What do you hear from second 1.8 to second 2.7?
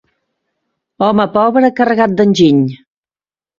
carregat d'enginy.